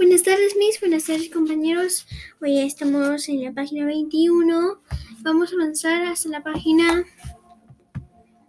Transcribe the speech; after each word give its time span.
Buenas 0.00 0.22
tardes, 0.22 0.56
mis. 0.56 0.80
Buenas 0.80 1.04
tardes, 1.04 1.28
compañeros. 1.28 2.06
Hoy 2.40 2.58
estamos 2.58 3.28
en 3.28 3.44
la 3.44 3.52
página 3.52 3.84
21. 3.84 4.80
Vamos 5.18 5.52
a 5.52 5.56
avanzar 5.56 6.02
hasta 6.04 6.30
la 6.30 6.42
página. 6.42 7.04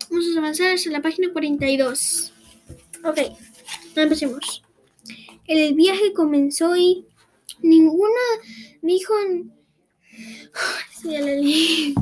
Vamos 0.10 0.26
a 0.34 0.40
avanzar 0.40 0.74
hasta 0.74 0.90
la 0.92 1.02
página 1.02 1.29
42. 1.34 2.32
Ok, 3.04 3.18
empecemos. 3.98 4.64
El 5.46 5.74
viaje 5.74 6.14
comenzó 6.14 6.77
y 6.77 7.05
ninguna 7.61 8.21
dijo. 8.81 9.13
Sí, 11.02 11.09
la 11.09 11.20
leí. 11.20 11.93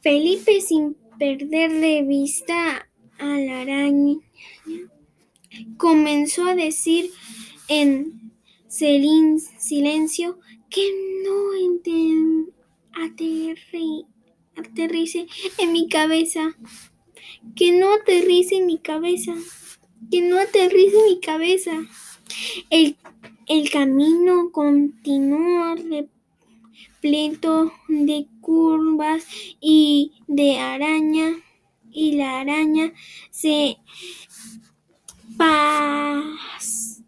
Felipe, 0.00 0.62
sin 0.62 0.96
perder 1.18 1.72
de 1.72 2.02
vista 2.04 2.88
a 3.18 3.26
la 3.26 3.60
araña, 3.60 4.16
comenzó 5.76 6.44
a 6.46 6.54
decir 6.54 7.10
en 7.68 8.32
silencio 8.68 10.38
que 10.70 10.90
no 11.24 11.54
aterri- 12.94 14.06
aterrice 14.56 15.26
en 15.58 15.72
mi 15.72 15.88
cabeza, 15.88 16.56
que 17.56 17.72
no 17.72 17.92
aterrice 17.92 18.56
en 18.56 18.66
mi 18.66 18.78
cabeza, 18.78 19.34
que 20.10 20.20
no 20.22 20.38
aterrice 20.38 20.96
en 20.98 21.04
mi 21.06 21.20
cabeza. 21.20 21.72
El, 22.70 22.96
el 23.46 23.70
camino 23.70 24.50
continuó 24.52 25.74
repleto 27.02 27.72
de 27.88 28.26
curvas 28.40 29.26
y 29.60 30.12
de 30.26 30.58
araña, 30.58 31.36
y 31.92 32.12
la 32.12 32.40
araña 32.40 32.92
se 33.30 33.76
pas- 35.36 37.02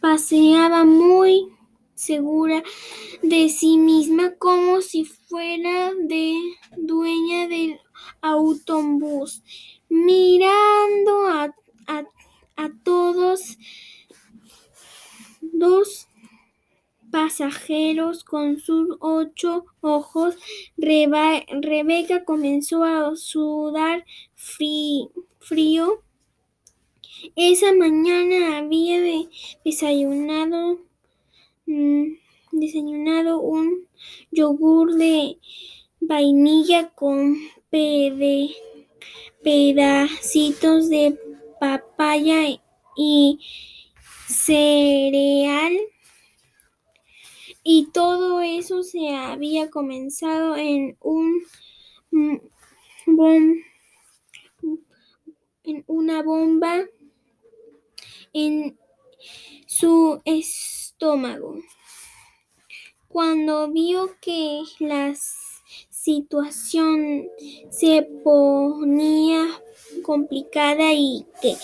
paseaba 0.00 0.84
muy 0.84 1.48
segura 1.94 2.62
de 3.22 3.48
sí 3.48 3.78
misma 3.78 4.34
como 4.38 4.80
si 4.80 5.04
fuera 5.04 5.92
de 5.94 6.34
dueña 6.76 7.48
del 7.48 7.80
autobús, 8.22 9.42
mirando 9.88 11.26
a, 11.28 11.54
a, 11.86 12.04
a 12.56 12.70
todos 12.84 13.56
los 15.52 16.08
pasajeros 17.10 18.24
con 18.24 18.58
sus 18.58 18.96
ocho 19.00 19.66
ojos. 19.80 20.36
Reba- 20.76 21.44
Rebeca 21.60 22.24
comenzó 22.24 22.84
a 22.84 23.14
sudar 23.16 24.04
frí- 24.34 25.10
frío. 25.38 26.02
Esa 27.36 27.72
mañana 27.72 28.58
había 28.58 29.00
de- 29.00 29.28
desayunado, 29.64 30.78
mm, 31.66 32.04
desayunado 32.52 33.40
un 33.40 33.88
yogur 34.32 34.94
de 34.94 35.38
vainilla 36.00 36.90
con 36.90 37.36
pede- 37.70 38.54
pedacitos 39.44 40.88
de 40.90 41.18
papaya 41.60 42.40
y 42.96 43.40
cereal. 44.28 45.72
Y 47.64 47.86
todo 47.92 48.40
eso 48.40 48.82
se 48.82 49.14
había 49.16 49.70
comenzado 49.70 50.54
en 50.56 50.96
un 51.00 51.42
mm, 52.12 52.36
bom- 53.06 53.62
en 55.64 55.84
una 55.86 56.22
bomba 56.22 56.84
en 58.32 58.78
su 59.66 60.20
estómago. 60.24 61.56
Cuando 63.08 63.70
vio 63.70 64.16
que 64.20 64.62
la 64.80 65.14
situación 65.90 67.28
se 67.70 68.02
ponía 68.24 69.46
complicada 70.02 70.92
y 70.92 71.26
que 71.40 71.56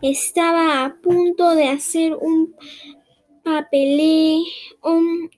estaba 0.00 0.84
a 0.84 0.96
punto 1.00 1.54
de 1.54 1.68
hacer 1.68 2.14
un 2.14 2.54
papeleo 3.42 4.42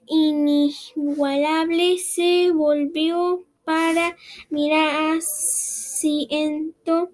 inigualable, 0.07 1.99
se 1.99 2.51
volvió 2.53 3.45
para 3.65 4.17
mirar 4.51 5.17
asiento, 5.17 7.11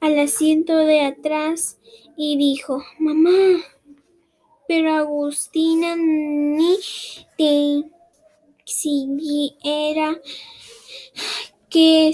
al 0.00 0.18
asiento 0.18 0.76
de 0.76 1.00
atrás 1.02 1.78
y 2.16 2.36
dijo, 2.36 2.82
mamá, 2.98 3.62
pero 4.66 4.92
Agustina 4.94 5.96
ni 5.96 6.76
te 7.36 7.84
siquiera 8.64 10.20
que 11.70 12.08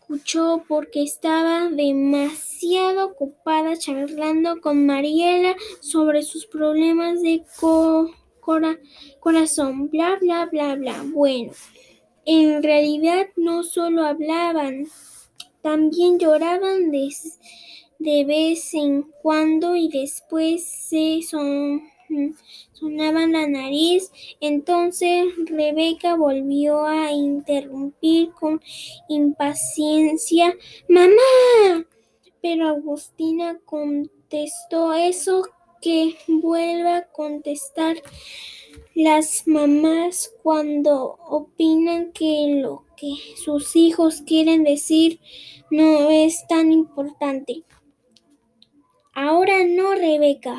escuchó 0.00 0.64
porque 0.68 1.02
estaba 1.02 1.68
demasiado 1.70 3.06
ocupada 3.06 3.76
charlando 3.76 4.60
con 4.60 4.86
Mariela 4.86 5.54
sobre 5.80 6.22
sus 6.22 6.46
problemas 6.46 7.22
de 7.22 7.42
co- 7.60 8.10
cora- 8.40 8.78
corazón, 9.20 9.88
bla, 9.90 10.18
bla, 10.20 10.46
bla, 10.46 10.74
bla. 10.76 11.02
Bueno, 11.12 11.52
en 12.26 12.62
realidad 12.62 13.28
no 13.36 13.62
solo 13.64 14.04
hablaban, 14.04 14.86
también 15.64 16.18
lloraban 16.18 16.90
de, 16.90 17.08
de 17.98 18.24
vez 18.26 18.74
en 18.74 19.04
cuando 19.22 19.74
y 19.74 19.88
después 19.88 20.62
se 20.62 21.22
son, 21.22 21.80
sonaban 22.74 23.32
la 23.32 23.48
nariz. 23.48 24.12
Entonces 24.40 25.24
Rebeca 25.46 26.16
volvió 26.16 26.84
a 26.84 27.12
interrumpir 27.12 28.32
con 28.32 28.60
impaciencia, 29.08 30.54
¡Mamá! 30.86 31.86
Pero 32.42 32.68
Agustina 32.68 33.58
contestó 33.64 34.92
eso 34.92 35.48
que 35.80 36.18
vuelva 36.28 36.98
a 36.98 37.06
contestar 37.06 37.96
las 38.94 39.46
mamás 39.46 40.30
cuando 40.42 41.18
opinan 41.26 42.12
que 42.12 42.60
lo 42.60 42.83
que 42.96 43.14
sus 43.36 43.76
hijos 43.76 44.22
quieren 44.22 44.64
decir 44.64 45.20
no 45.70 46.10
es 46.10 46.46
tan 46.48 46.72
importante. 46.72 47.62
Ahora 49.14 49.64
no, 49.64 49.94
Rebeca. 49.94 50.56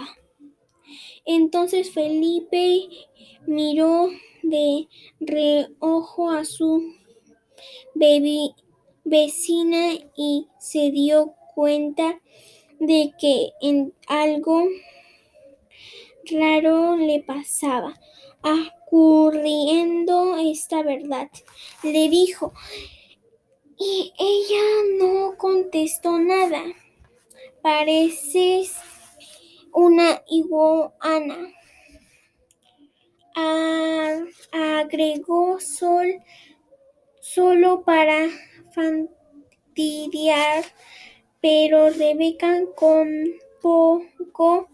Entonces 1.26 1.92
Felipe 1.92 2.88
miró 3.48 4.10
de 4.44 4.88
reojo 5.20 6.30
a 6.30 6.46
su 6.46 6.94
bebi- 7.96 8.54
vecina 9.04 9.94
y 10.16 10.48
se 10.60 10.92
dio 10.92 11.34
cuenta 11.54 12.22
de 12.80 13.14
que 13.20 13.52
en 13.62 13.94
algo 14.08 14.64
raro 16.32 16.96
le 16.98 17.22
pasaba 17.24 17.94
ocurriendo 18.46 20.38
esta 20.38 20.84
verdad. 20.84 21.30
Le 21.84 22.10
dijo, 22.10 22.54
y 23.78 24.14
ella 24.18 24.64
no 25.00 25.36
contestó 25.38 26.18
nada. 26.20 26.64
Pareces 27.62 28.76
una 29.74 30.22
iguana. 30.30 31.52
Agregó 34.52 35.60
Sol 35.60 36.22
solo 37.20 37.84
para 37.84 38.30
fastidiar, 38.74 40.64
pero 41.42 41.90
Rebeca 41.90 42.62
con 42.76 43.10
poco 43.62 44.70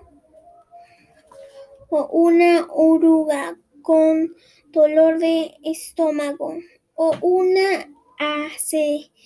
o 1.90 2.08
una 2.14 2.66
oruga 2.70 3.60
con 3.82 4.34
dolor 4.70 5.20
de 5.20 5.54
estómago 5.66 6.58
o 6.96 7.14
una 7.22 7.94
aceituna 8.18 9.18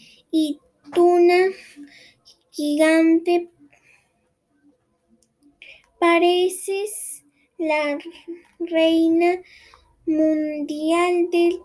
gigante. 2.50 3.52
Pareces 6.00 7.24
la 7.60 8.00
reina 8.58 9.40
mundial 10.08 11.30
del 11.30 11.62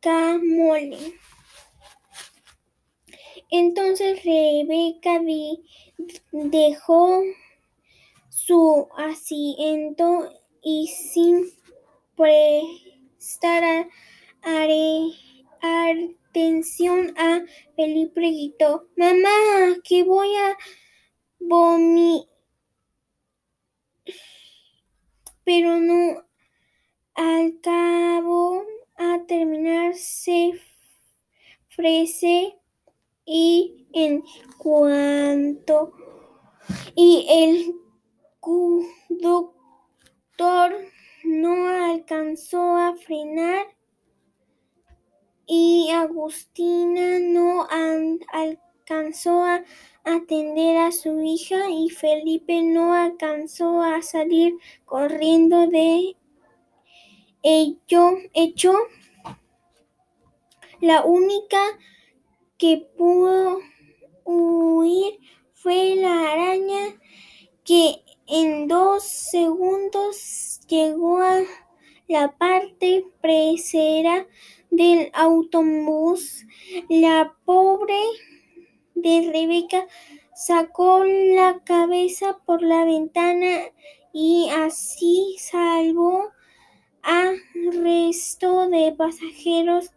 guacamole. 0.00 1.14
Entonces 3.50 4.22
Rebeca 4.24 5.20
dejó 6.32 7.22
su 8.28 8.88
asiento 8.96 10.30
y 10.62 10.86
sin 10.88 11.50
prestar 12.16 13.88
atención 15.60 17.14
a 17.18 17.40
Felipe 17.76 18.20
gritó, 18.20 18.88
mamá, 18.96 19.76
que 19.82 20.04
voy 20.04 20.34
a 20.36 20.56
vomitar. 21.40 22.30
Pero 25.44 25.80
no 25.80 26.24
acabó 27.14 28.64
a 29.00 29.24
terminar, 29.26 29.94
se 29.94 30.52
ofrece 31.70 32.54
y 33.24 33.86
en 33.94 34.22
cuanto 34.58 35.94
y 36.94 37.26
el 37.30 37.74
conductor 38.40 39.56
no 41.24 41.66
alcanzó 41.66 42.76
a 42.76 42.94
frenar 42.94 43.68
y 45.46 45.88
Agustina 45.92 47.20
no 47.20 47.66
alcanzó 48.32 49.44
a 49.44 49.64
atender 50.04 50.76
a 50.76 50.92
su 50.92 51.22
hija 51.22 51.70
y 51.70 51.88
Felipe 51.88 52.60
no 52.60 52.92
alcanzó 52.92 53.82
a 53.82 54.02
salir 54.02 54.58
corriendo 54.84 55.66
de 55.68 56.16
ello 57.42 58.12
hecho 58.34 58.74
la 60.80 61.04
única 61.04 61.58
que 62.56 62.86
pudo 62.96 63.60
huir 64.24 65.18
fue 65.54 65.94
la 65.96 66.32
araña 66.32 66.98
que 67.64 68.02
en 68.26 68.68
dos 68.68 69.02
segundos 69.04 70.60
llegó 70.68 71.20
a 71.20 71.42
la 72.08 72.36
parte 72.38 73.04
trasera 73.20 74.26
del 74.70 75.10
autobús. 75.12 76.46
La 76.88 77.36
pobre 77.44 78.00
de 78.94 79.30
Rebeca 79.32 79.86
sacó 80.34 81.04
la 81.04 81.60
cabeza 81.64 82.38
por 82.46 82.62
la 82.62 82.84
ventana 82.84 83.70
y 84.12 84.48
así 84.48 85.36
salvó 85.38 86.30
al 87.02 87.38
resto 87.72 88.68
de 88.68 88.92
pasajeros 88.96 89.90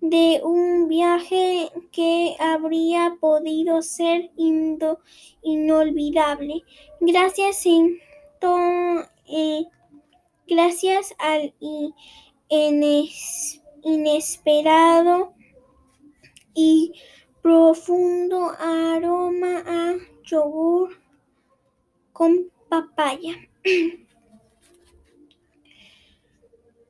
de 0.00 0.40
un 0.44 0.88
viaje 0.88 1.70
que 1.90 2.36
habría 2.38 3.16
podido 3.20 3.80
ser 3.80 4.30
inolvidable 5.42 6.62
gracias, 7.00 7.64
eh, 7.66 9.64
gracias 10.46 11.14
al 11.18 11.54
inesperado 13.82 15.32
y 16.54 16.92
profundo 17.42 18.52
aroma 18.58 19.62
a 19.66 19.94
yogur 20.24 20.98
con 22.12 22.50
papaya. 22.68 23.34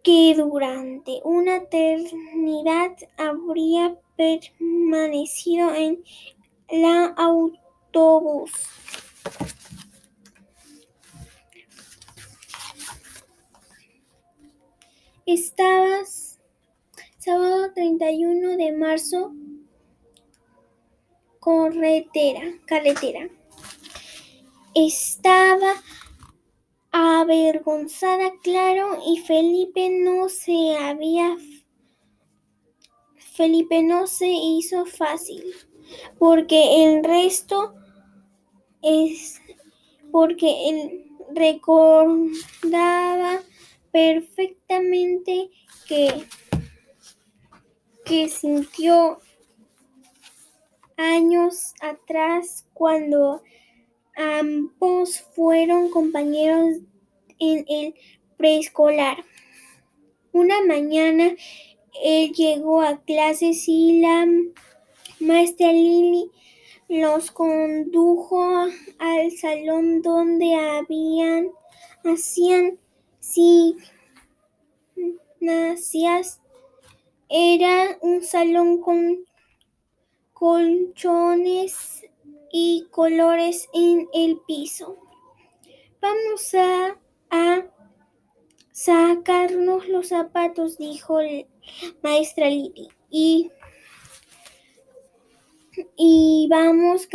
que 0.04 0.34
durante 0.36 1.20
una 1.24 1.56
eternidad 1.56 2.94
habría 3.16 3.98
permanecido 4.16 5.74
en 5.74 6.04
la 6.70 7.06
autobús. 7.16 8.52
Estabas 15.26 16.38
sábado 17.18 17.72
31 17.74 18.58
de 18.58 18.72
marzo, 18.72 19.32
carretera, 21.40 22.42
carretera. 22.66 23.30
Estaba 24.74 25.72
avergonzada, 26.96 28.32
claro, 28.40 28.98
y 29.04 29.18
Felipe 29.18 29.90
no 29.90 30.28
se 30.28 30.76
había 30.76 31.36
Felipe 33.34 33.82
no 33.82 34.06
se 34.06 34.28
hizo 34.28 34.86
fácil, 34.86 35.42
porque 36.20 36.84
el 36.84 37.02
resto 37.02 37.74
es 38.80 39.40
porque 40.12 40.68
él 40.68 41.10
recordaba 41.34 42.30
perfectamente 43.90 45.50
que, 45.88 46.28
que 48.04 48.28
sintió 48.28 49.18
años 50.96 51.74
atrás 51.80 52.68
cuando 52.72 53.42
Ambos 54.44 55.22
fueron 55.34 55.88
compañeros 55.88 56.76
en 57.38 57.64
el 57.66 57.94
preescolar. 58.36 59.24
Una 60.32 60.62
mañana 60.66 61.34
él 62.02 62.30
llegó 62.32 62.82
a 62.82 63.00
clases 63.04 63.64
y 63.68 64.02
la 64.02 64.26
maestra 65.18 65.72
Lily 65.72 66.30
los 66.88 67.30
condujo 67.30 68.66
al 68.98 69.30
salón 69.30 70.02
donde 70.02 70.54
habían 70.56 71.48
hacían 72.04 72.78
gimnasias. 75.40 76.42
Era 77.30 77.96
un 78.02 78.22
salón 78.22 78.82
con 78.82 79.24
colchones 80.34 82.04
y 82.56 82.86
colores 82.92 83.68
en 83.72 84.08
el 84.14 84.38
piso. 84.46 84.96
Vamos 86.00 86.54
a, 86.54 86.96
sacarnos 88.70 89.88
los 89.88 90.08
zapatos, 90.08 90.78
dijo 90.78 91.18
maestra 92.00 92.48
Lili. 92.48 92.88
Y, 93.10 93.50
y 95.96 96.46
vamos 96.48 97.08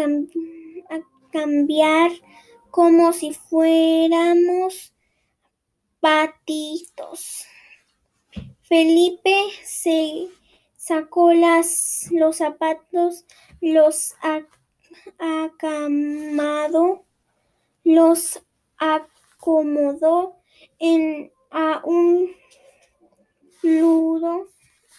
a 0.89 0.99
cambiar 1.31 2.11
como 2.69 3.13
si 3.13 3.33
fuéramos 3.33 4.93
patitos. 6.01 7.45
Felipe 8.63 9.37
se 9.63 10.27
sacó 10.75 11.31
las, 11.31 12.09
los 12.11 12.35
zapatos, 12.35 13.23
los 13.61 14.15
acamado, 15.17 17.05
los 17.83 18.41
acomodó 18.77 20.35
en, 20.79 21.31
a 21.51 21.81
un 21.83 22.31
ludo, 23.63 24.47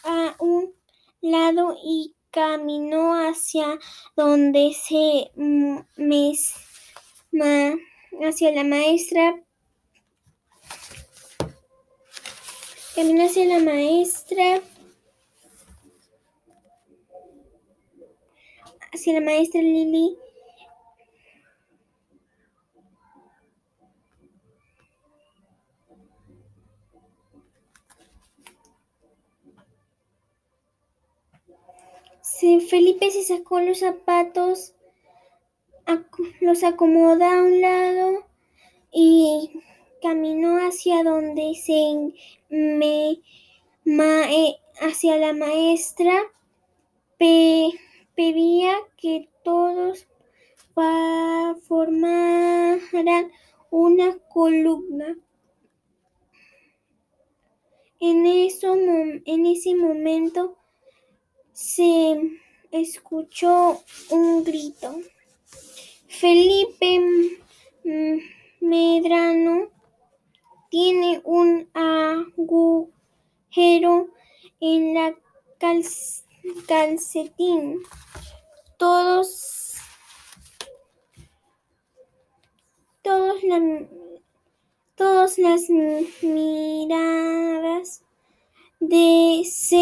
a 0.04 0.34
un 0.38 0.74
lado 1.20 1.76
y 1.82 2.14
caminó 2.30 3.14
hacia 3.14 3.78
donde 4.16 4.72
se 4.74 5.30
mes, 5.96 6.54
hacia 8.22 8.52
la 8.52 8.64
maestra. 8.64 9.40
Caminó 12.94 13.24
hacia 13.24 13.44
la 13.46 13.58
maestra 13.60 14.39
hacia 19.00 19.14
la 19.14 19.20
maestra 19.22 19.62
Lily. 19.62 20.18
Felipe 32.60 33.10
se 33.10 33.22
sacó 33.22 33.60
los 33.60 33.80
zapatos, 33.80 34.74
los 36.40 36.64
acomoda 36.64 37.38
a 37.38 37.42
un 37.42 37.60
lado 37.60 38.26
caminó 40.02 40.58
hacia 40.58 41.04
donde 41.04 41.54
se 41.54 42.12
me, 42.50 43.20
ma- 43.84 44.32
eh, 44.32 44.56
hacia 44.80 45.16
la 45.18 45.32
maestra. 45.34 46.12
Pe- 47.18 47.72
pedía 48.20 48.74
que 48.98 49.30
todos 49.42 50.06
formaran 51.66 53.32
una 53.70 54.18
columna. 54.28 55.16
En, 57.98 58.26
eso, 58.26 58.74
en 58.74 59.46
ese 59.46 59.74
momento 59.74 60.58
se 61.54 62.38
escuchó 62.70 63.80
un 64.10 64.44
grito. 64.44 65.00
Felipe 66.06 67.00
Medrano 68.60 69.70
tiene 70.68 71.22
un 71.24 71.70
agujero 71.72 72.68
en 74.60 74.92
la 74.92 75.14
cal- 75.58 75.84
calcetín. 76.66 77.82
Todos, 78.78 79.74
todos, 83.02 83.42
la- 83.42 83.86
todas 84.94 85.38
las 85.38 85.68
miradas 86.22 88.02
de 88.80 89.42
se 89.50 89.76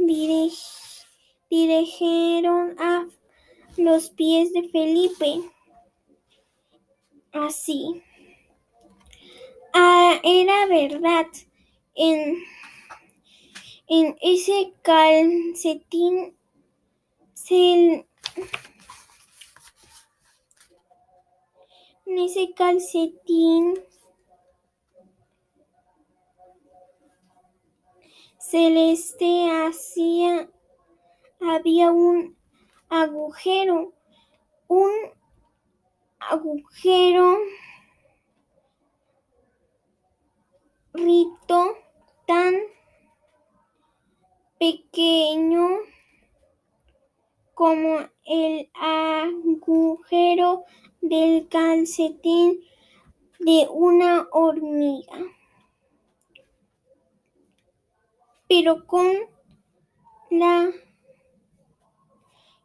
dirig- 0.00 1.04
dirigieron 1.50 2.76
a 2.80 3.06
los 3.76 4.10
pies 4.10 4.52
de 4.52 4.68
Felipe. 4.68 5.40
Así. 7.32 8.02
Ah, 9.72 10.20
era 10.22 10.66
verdad. 10.66 11.26
En, 11.96 12.36
en 13.86 14.16
ese 14.20 14.72
calcetín 14.82 16.36
se, 17.34 18.06
en 22.06 22.18
ese 22.18 22.54
calcetín 22.54 23.74
celeste 28.38 29.50
hacía 29.50 30.48
había 31.40 31.90
un 31.90 32.36
agujero, 32.88 33.92
un 34.68 34.90
agujero 36.18 37.38
rito 40.94 41.76
tan 42.26 42.54
pequeño 44.64 45.68
como 47.52 47.98
el 48.24 48.70
agujero 48.72 50.64
del 51.02 51.48
calcetín 51.50 52.60
de 53.40 53.68
una 53.70 54.26
hormiga. 54.32 55.18
Pero 58.48 58.86
con 58.86 59.12
la 60.30 60.72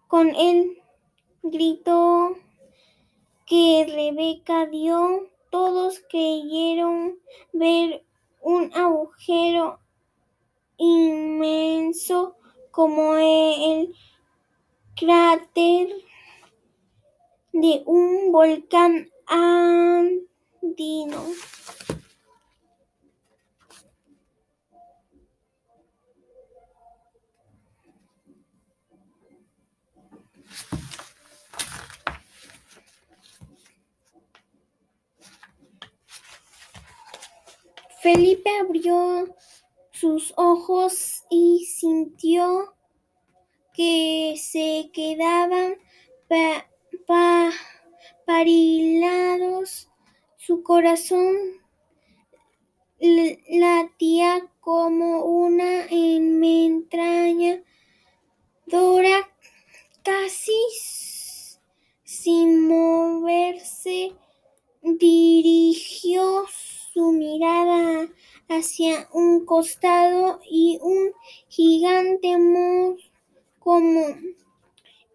con 0.07 0.33
el 0.37 0.81
grito 1.43 2.37
que 3.45 3.85
Rebeca 3.93 4.67
dio, 4.67 5.29
todos 5.49 6.01
creyeron 6.09 7.19
ver 7.51 8.05
un 8.41 8.73
agujero 8.73 9.79
inmenso 10.79 12.35
como 12.71 13.13
el 13.15 13.93
cráter 14.95 15.89
de 17.53 17.83
un 17.85 18.31
volcán 18.31 19.09
andino. 19.27 21.23
Felipe 38.01 38.49
abrió 38.61 39.27
sus 39.99 40.33
ojos 40.37 41.25
y 41.29 41.65
sintió 41.65 42.73
que 43.73 44.35
se 44.37 44.89
quedaban 44.93 45.75
pa- 46.27 46.69
pa- 47.05 47.51
parilados. 48.25 49.89
Su 50.37 50.63
corazón 50.63 51.35
latía 52.99 54.49
como 54.59 55.23
una 55.25 55.85
entraña 55.85 57.63
dora 58.67 59.29
casi 60.03 60.51
sin 62.03 62.67
moverse 62.67 64.15
dirigió 64.81 66.45
su 66.93 67.11
mirada 67.11 68.07
hacia 68.47 69.07
un 69.13 69.45
costado 69.45 70.39
y 70.49 70.79
un 70.81 71.11
gigante 71.47 72.37
mo- 72.37 72.95
como 73.59 74.05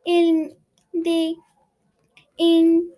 el 0.04 0.56
de 0.92 1.36
Encochirrito, 2.36 2.94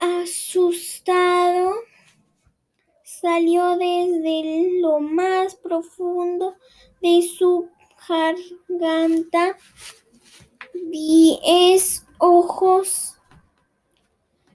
asustado, 0.00 1.72
salió 3.04 3.76
desde 3.76 4.80
lo 4.80 4.98
más 5.00 5.54
profundo 5.56 6.56
de 7.00 7.22
su 7.22 7.68
garganta. 8.08 9.56
Diez 10.90 12.04
ojos 12.18 13.16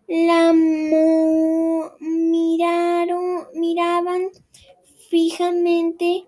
la 0.07 0.53
miraron, 1.99 3.47
miraban 3.53 4.31
fijamente. 5.09 6.27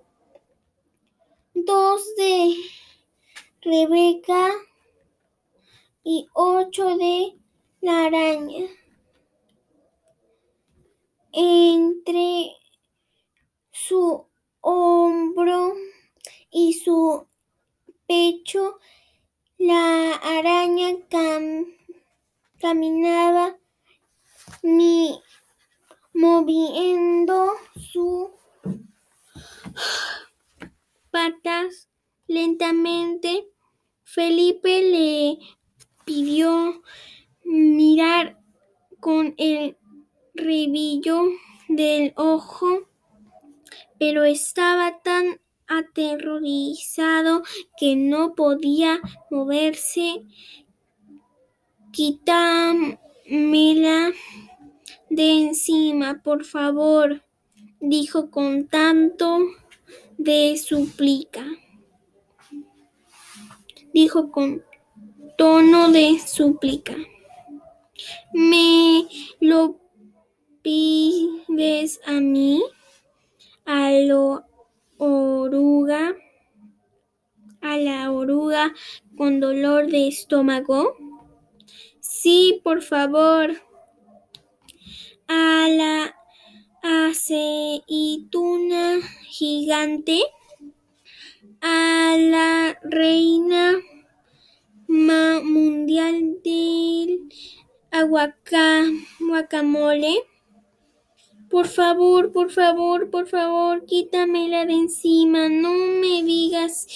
Dos 1.53 2.15
de 2.15 2.55
Rebeca 3.61 4.51
y 6.03 6.27
ocho 6.33 6.97
de 6.97 7.37
la 7.81 8.05
araña. 8.05 8.65
Entre 11.31 12.55
su 13.71 14.25
hombro 14.61 15.73
y 16.51 16.73
su 16.73 17.25
pecho, 18.07 18.79
la 19.57 20.15
araña 20.15 20.89
cam- 21.09 21.75
caminaba 22.59 23.58
mi- 24.63 25.19
moviendo 26.13 27.51
sus 27.75 28.29
patas 31.11 31.89
lentamente. 32.27 33.47
Felipe 34.03 34.81
le 34.81 35.37
pidió 36.05 36.81
mirar 37.43 38.39
con 38.99 39.35
el 39.37 39.77
rebillo 40.33 41.25
del 41.67 42.13
ojo, 42.15 42.87
pero 43.99 44.23
estaba 44.23 44.99
tan 45.01 45.39
aterrorizado 45.67 47.43
que 47.77 47.95
no 47.95 48.33
podía 48.33 48.99
moverse. 49.29 50.23
Quítamela 51.91 52.97
de 55.09 55.31
encima, 55.41 56.21
por 56.23 56.45
favor, 56.45 57.23
dijo 57.79 58.29
con 58.29 58.67
tanto 58.67 59.39
de 60.17 60.57
súplica. 60.57 61.45
Dijo 63.93 64.31
con 64.31 64.63
tono 65.37 65.91
de 65.91 66.19
súplica. 66.19 66.95
¿Me 68.33 69.07
lo 69.39 69.79
pides 70.61 71.99
a 72.05 72.19
mí? 72.19 72.61
A 73.65 73.91
lo 73.91 74.45
oruga, 74.97 76.15
a 77.61 77.77
la 77.77 78.11
oruga 78.11 78.73
con 79.17 79.39
dolor 79.39 79.87
de 79.87 80.07
estómago. 80.07 80.95
Sí, 81.99 82.61
por 82.63 82.81
favor. 82.81 83.68
A 85.29 85.67
la 85.69 86.15
aceituna 86.81 88.99
gigante, 89.29 90.23
a 91.61 92.15
la 92.17 92.79
reina 92.83 93.79
mundial 94.87 96.39
del 96.43 97.29
guacamole. 99.19 100.23
Por 101.49 101.67
favor, 101.67 102.31
por 102.31 102.51
favor, 102.51 103.09
por 103.09 103.27
favor, 103.27 103.85
quítamela 103.85 104.65
de 104.65 104.73
encima. 104.73 105.49
No 105.49 105.73
me 105.73 106.23
digas 106.23 106.87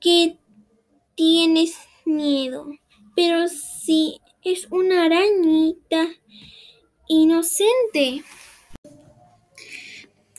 que 0.00 0.38
tienes 1.14 1.76
miedo. 2.04 2.66
Pero 3.14 3.48
si 3.48 4.20
es 4.42 4.68
una 4.70 5.04
arañita 5.04 6.08
inocente. 7.08 8.24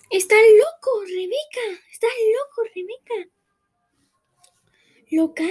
Estás 0.10 0.40
loco, 0.40 1.02
Rebeca. 1.06 1.84
Estás 1.92 2.12
loco, 2.38 2.70
Rebeca. 2.74 3.30
¿Loca? 5.12 5.44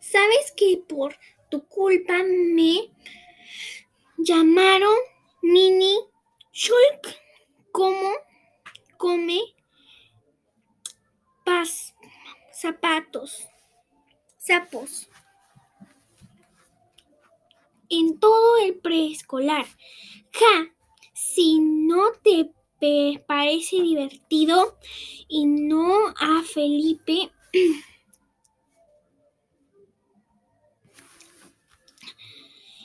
¿Sabes 0.00 0.52
que 0.56 0.82
por 0.88 1.16
tu 1.50 1.66
culpa 1.68 2.22
me 2.24 2.90
llamaron 4.18 4.96
Mini 5.42 5.98
Shulk? 6.52 7.16
¿Cómo 7.72 8.10
come 8.96 9.40
pas, 11.44 11.94
zapatos, 12.52 13.48
sapos? 14.38 15.08
En 17.90 18.18
todo 18.18 18.58
el 18.64 18.78
preescolar. 18.78 19.66
Ja, 20.32 20.72
si 21.12 21.58
no 21.58 22.12
te 22.22 22.50
parece 23.26 23.82
divertido 23.82 24.78
y 25.28 25.44
no 25.44 26.08
a 26.18 26.42
Felipe 26.42 27.30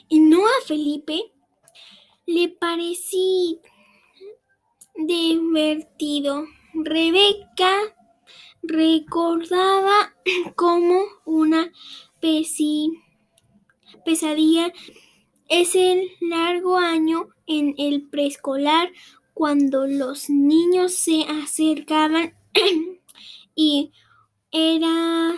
y 0.10 0.20
no 0.20 0.46
a 0.46 0.66
Felipe 0.66 1.32
le 2.26 2.50
parecí 2.50 3.62
divertido. 4.96 6.46
Rebeca 6.74 7.74
recordaba 8.62 10.14
como 10.56 11.06
una 11.26 11.72
pesadilla 14.06 14.72
ese 15.50 16.08
largo 16.22 16.78
año 16.78 17.30
en 17.48 17.76
el 17.78 18.08
preescolar 18.10 18.92
cuando 19.34 19.88
los 19.88 20.30
niños 20.30 20.94
se 20.94 21.24
acercaban 21.24 22.34
y 23.56 23.92
era, 24.52 25.36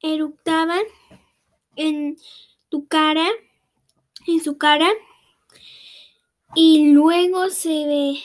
eructaban 0.00 0.82
en 1.76 2.16
tu 2.68 2.86
cara 2.86 3.26
en 4.26 4.42
su 4.42 4.58
cara 4.58 4.90
y 6.54 6.92
luego 6.92 7.50
se 7.50 8.16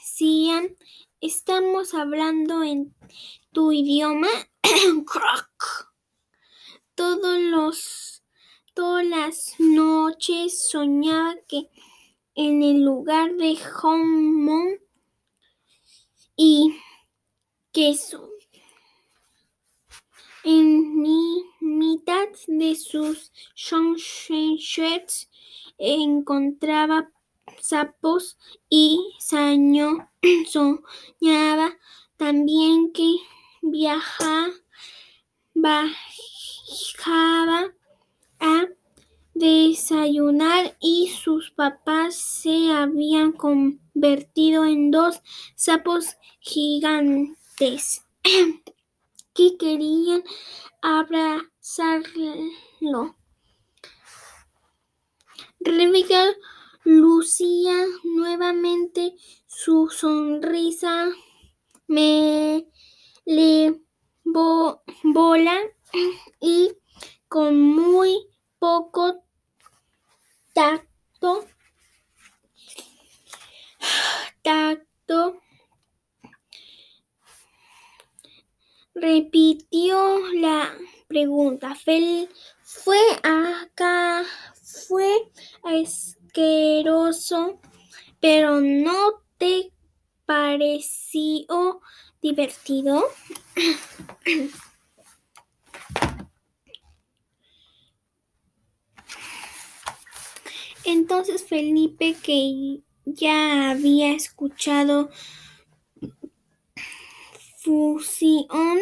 decían, 0.00 0.76
estamos 1.20 1.94
hablando 1.94 2.62
en 2.62 2.94
tu 3.52 3.72
idioma. 3.72 4.28
Todos 6.94 7.40
los, 7.40 8.03
todas 8.74 9.06
las 9.06 9.54
noches 9.58 10.68
soñaba 10.68 11.36
que 11.48 11.70
en 12.34 12.62
el 12.62 12.82
lugar 12.82 13.34
de 13.34 13.56
jamón 13.56 14.80
y 16.36 16.76
queso 17.72 18.28
en 20.42 21.00
mi 21.00 21.44
mitad 21.60 22.28
de 22.48 22.74
sus 22.74 23.32
shirts 23.54 25.30
encontraba 25.78 27.10
sapos 27.60 28.36
y 28.68 29.12
soñaba 30.48 31.78
también 32.16 32.92
que 32.92 33.16
viajaba, 33.62 34.50
bajaba 35.54 35.94
a 38.44 38.68
desayunar 39.34 40.76
y 40.78 41.08
sus 41.08 41.50
papás 41.50 42.14
se 42.14 42.70
habían 42.70 43.32
convertido 43.32 44.64
en 44.64 44.90
dos 44.90 45.22
sapos 45.56 46.18
gigantes 46.40 48.04
que 49.34 49.56
querían 49.56 50.22
abrazarlo. 50.82 52.04
Rebeca 55.60 56.34
lucía 56.84 57.86
nuevamente 58.04 59.14
su 59.46 59.88
sonrisa 59.88 61.10
me 61.86 62.66
le 63.24 63.80
bola 65.02 65.58
y 66.40 66.76
con 67.28 67.60
muy 67.60 68.33
poco 68.64 69.22
tacto 70.54 71.46
tacto 74.42 75.38
repitió 78.94 80.18
la 80.40 80.74
pregunta. 81.08 81.76
fue 82.62 82.98
acá, 83.22 84.24
fue 84.88 85.30
asqueroso, 85.62 87.60
pero 88.18 88.62
no 88.62 89.22
te 89.36 89.72
pareció 90.24 91.82
divertido. 92.22 93.04
Entonces 100.84 101.44
Felipe, 101.44 102.16
que 102.22 102.80
ya 103.04 103.70
había 103.70 104.12
escuchado 104.12 105.10
fusión. 107.58 108.78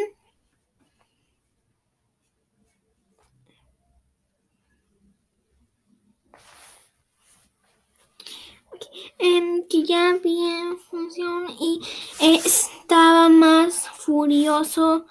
Que 9.71 9.85
ya 9.85 10.11
había 10.11 10.77
función 10.91 11.47
y 11.59 11.81
estaba 12.21 13.31
más 13.31 13.89
furioso 13.89 15.07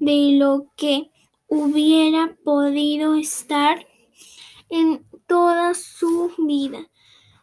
de 0.00 0.36
lo 0.38 0.72
que 0.76 1.10
hubiera 1.48 2.34
podido 2.44 3.14
estar 3.16 3.86
toda 5.26 5.74
su 5.74 6.32
vida. 6.38 6.88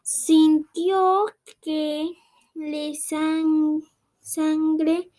Sintió 0.01 1.25
que 1.61 2.09
le 2.55 2.95
sangre 2.95 5.11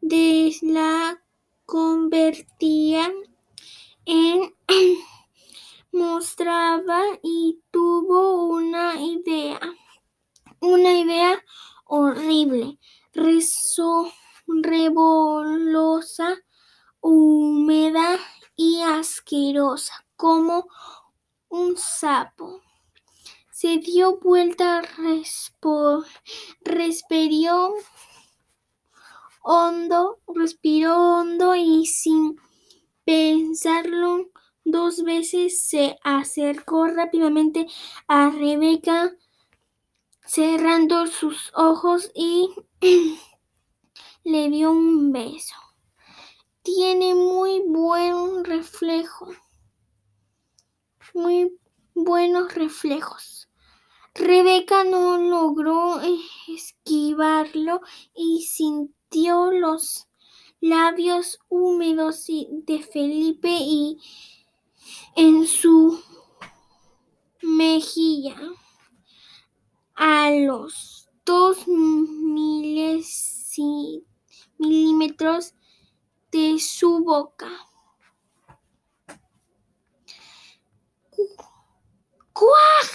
de 0.00 0.56
la 0.62 1.20
convertía 1.66 3.12
en 4.06 4.54
mostraba 5.92 7.00
y 7.22 7.62
tuvo 7.70 8.48
una 8.48 9.00
idea, 9.00 9.60
una 10.60 10.98
idea 10.98 11.42
horrible, 11.86 12.78
rezo, 13.12 14.10
revolosa, 14.46 16.36
húmeda 17.00 18.18
y 18.56 18.82
asquerosa, 18.82 20.04
como 20.16 20.66
un 21.54 21.76
sapo. 21.76 22.60
Se 23.52 23.78
dio 23.78 24.18
vuelta, 24.18 24.82
respiró 26.64 27.74
hondo, 29.42 30.18
respiró 30.34 30.96
hondo 30.96 31.54
y 31.54 31.86
sin 31.86 32.40
pensarlo 33.04 34.30
dos 34.64 35.04
veces 35.04 35.62
se 35.62 35.96
acercó 36.02 36.88
rápidamente 36.88 37.68
a 38.08 38.30
Rebeca, 38.30 39.14
cerrando 40.26 41.06
sus 41.06 41.52
ojos 41.54 42.10
y 42.16 42.50
le 44.24 44.50
dio 44.50 44.72
un 44.72 45.12
beso. 45.12 45.54
Tiene 46.62 47.14
muy 47.14 47.62
buen 47.68 48.44
reflejo, 48.44 49.28
muy 51.14 51.56
buenos 51.94 52.54
reflejos. 52.54 53.48
Rebeca 54.14 54.84
no 54.84 55.16
logró 55.16 56.00
esquivarlo 56.48 57.80
y 58.14 58.42
sintió 58.42 59.50
los 59.50 60.08
labios 60.60 61.38
húmedos 61.48 62.26
de 62.26 62.82
Felipe 62.82 63.48
y 63.50 63.98
en 65.16 65.46
su 65.46 66.02
mejilla 67.42 68.36
a 69.94 70.30
los 70.30 71.08
dos 71.24 71.66
milímetros 74.58 75.54
de 76.32 76.58
su 76.58 77.04
boca. 77.04 77.48
¡Cuaj! 82.32 82.90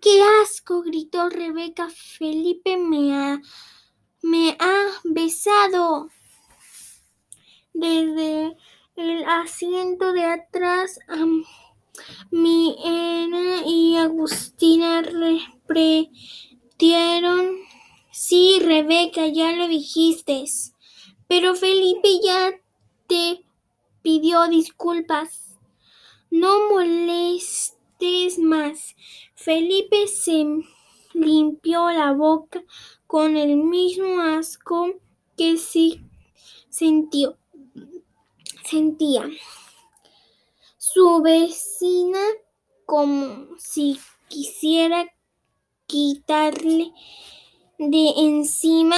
¡Qué 0.00 0.22
asco! 0.42 0.82
gritó 0.82 1.28
Rebeca. 1.28 1.88
Felipe 1.90 2.76
me 2.76 3.14
ha, 3.14 3.40
me 4.22 4.56
ha 4.58 5.00
besado. 5.04 6.10
Desde 7.72 8.56
el 8.96 9.24
asiento 9.24 10.12
de 10.12 10.24
atrás, 10.24 10.98
mi 12.30 12.76
y 13.66 13.96
Agustina 13.96 15.02
repetieron. 15.02 16.14
Sí, 18.10 18.58
Rebeca, 18.60 19.26
ya 19.26 19.52
lo 19.52 19.68
dijiste. 19.68 20.44
Pero 21.26 21.54
Felipe 21.54 22.08
ya 22.22 22.52
te 23.06 23.44
pidió 24.02 24.46
disculpas. 24.48 25.43
No 26.36 26.68
molestes 26.68 28.40
más. 28.40 28.96
Felipe 29.36 30.08
se 30.08 30.44
limpió 31.12 31.92
la 31.92 32.12
boca 32.12 32.60
con 33.06 33.36
el 33.36 33.56
mismo 33.56 34.20
asco 34.20 34.94
que 35.36 35.56
sí 35.58 36.00
sentía. 36.70 37.38
Su 40.76 41.22
vecina 41.22 42.18
como 42.84 43.56
si 43.56 44.00
quisiera 44.26 45.06
quitarle 45.86 46.90
de 47.78 48.08
encima 48.16 48.96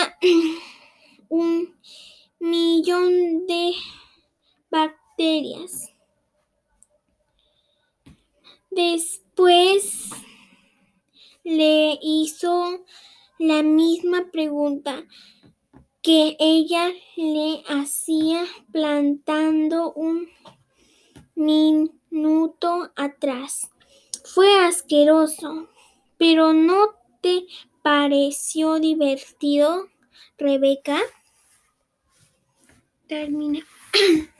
un 1.28 1.78
millón 2.38 3.46
de 3.46 3.74
bacterias. 4.70 5.95
Después 8.76 10.10
le 11.44 11.98
hizo 12.02 12.84
la 13.38 13.62
misma 13.62 14.30
pregunta 14.30 15.02
que 16.02 16.36
ella 16.38 16.92
le 17.16 17.62
hacía 17.68 18.44
plantando 18.70 19.94
un 19.94 20.28
minuto 21.34 22.92
atrás. 22.96 23.70
Fue 24.26 24.54
asqueroso, 24.62 25.70
pero 26.18 26.52
¿no 26.52 26.96
te 27.22 27.46
pareció 27.82 28.78
divertido, 28.78 29.88
Rebeca? 30.36 30.98
Termina. 33.06 33.60